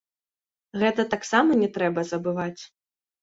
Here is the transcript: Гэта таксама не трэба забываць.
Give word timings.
Гэта 0.83 1.03
таксама 1.13 1.59
не 1.61 1.69
трэба 1.77 2.05
забываць. 2.13 2.61